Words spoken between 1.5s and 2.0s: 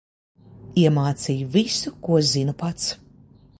visu,